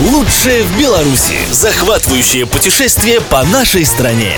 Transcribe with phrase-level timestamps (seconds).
[0.00, 1.34] Лучшее в Беларуси.
[1.50, 4.32] Захватывающее путешествие по нашей стране.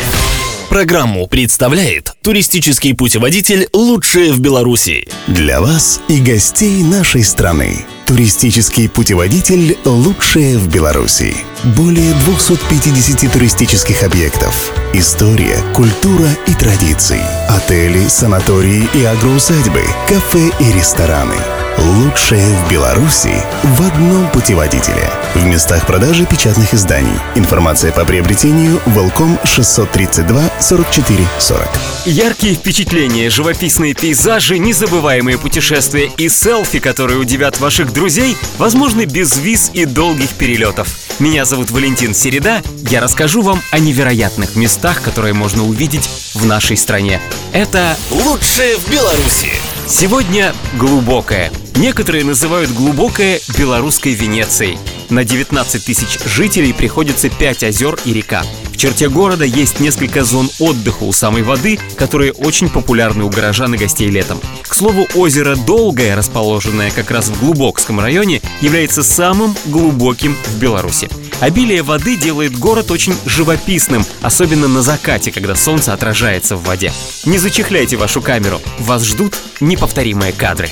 [0.70, 5.08] Программу представляет туристический путеводитель «Лучшее в Беларуси».
[5.26, 7.84] Для вас и гостей нашей страны.
[8.06, 11.34] Туристический путеводитель «Лучшее в Беларуси».
[11.76, 14.72] Более 250 туристических объектов.
[14.92, 17.22] История, культура и традиции.
[17.48, 21.36] Отели, санатории и агроусадьбы, кафе и рестораны.
[21.78, 23.32] Лучшее в Беларуси
[23.62, 25.10] в одном путеводителе.
[25.34, 27.08] В местах продажи печатных изданий.
[27.36, 31.68] Информация по приобретению Волком 632 44 40.
[32.10, 39.70] Яркие впечатления, живописные пейзажи, незабываемые путешествия и селфи, которые удивят ваших друзей, возможны без виз
[39.74, 40.88] и долгих перелетов.
[41.20, 42.64] Меня зовут Валентин Середа.
[42.90, 47.20] Я расскажу вам о невероятных местах, которые можно увидеть в нашей стране.
[47.52, 49.52] Это «Лучшее в Беларуси».
[49.86, 51.52] Сегодня глубокое.
[51.80, 54.78] Некоторые называют глубокое белорусской Венецией.
[55.08, 58.42] На 19 тысяч жителей приходится 5 озер и река.
[58.70, 63.74] В черте города есть несколько зон отдыха у самой воды, которые очень популярны у горожан
[63.74, 64.38] и гостей летом.
[64.60, 71.08] К слову, озеро Долгое, расположенное как раз в Глубокском районе, является самым глубоким в Беларуси.
[71.40, 76.92] Обилие воды делает город очень живописным, особенно на закате, когда солнце отражается в воде.
[77.24, 80.70] Не зачехляйте вашу камеру, вас ждут неповторимые кадры.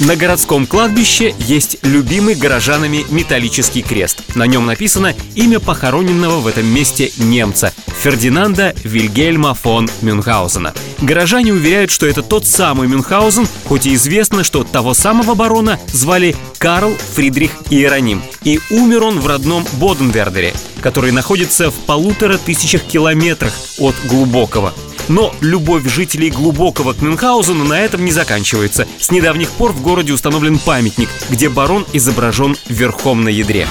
[0.00, 4.22] На городском кладбище есть любимый горожанами металлический крест.
[4.36, 10.72] На нем написано имя похороненного в этом месте немца Фердинанда Вильгельма фон Мюнхгаузена.
[11.00, 16.36] Горожане уверяют, что это тот самый Мюнхгаузен, хоть и известно, что того самого барона звали
[16.58, 18.22] Карл Фридрих Иероним.
[18.44, 24.72] И умер он в родном Боденвердере, который находится в полутора тысячах километрах от Глубокого.
[25.08, 28.86] Но любовь жителей глубокого к Мюнхгаузену на этом не заканчивается.
[28.98, 33.66] С недавних пор в городе установлен памятник, где барон изображен верхом на ядре.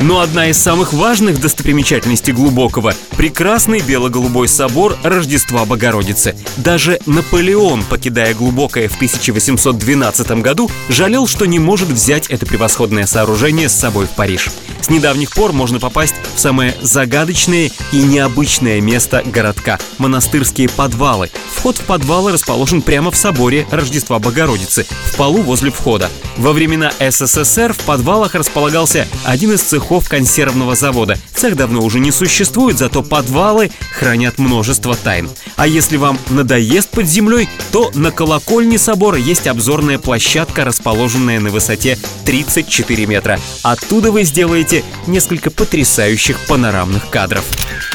[0.00, 6.34] Но одна из самых важных достопримечательностей Глубокого– прекрасный бело-голубой собор Рождества Богородицы.
[6.56, 13.68] Даже Наполеон, покидая Глубокое в 1812 году, жалел, что не может взять это превосходное сооружение
[13.68, 14.50] с собой в Париж.
[14.80, 21.30] С недавних пор можно попасть в самое загадочное и необычное место городка– монастырские подвалы.
[21.54, 26.10] Вход в подвалы расположен прямо в соборе Рождества Богородицы, в полу возле входа.
[26.36, 31.18] Во времена СССР в подвалах располагался один из цехов консервного завода.
[31.34, 35.28] Цех давно уже не существует, зато подвалы хранят множество тайн.
[35.56, 41.50] А если вам надоест под землей, то на колокольне собора есть обзорная площадка, расположенная на
[41.50, 43.38] высоте 34 метра.
[43.62, 47.44] Оттуда вы сделаете несколько потрясающих панорамных кадров.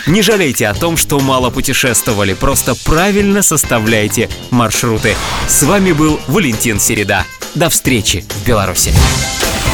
[0.08, 5.16] Не жалейте о том, что мало путешествовали, просто правильно составляйте маршруты.
[5.48, 7.26] С вами был Валентин Середа.
[7.56, 8.94] До встречи в Беларуси.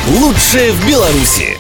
[0.08, 1.58] Лучшее в Беларуси.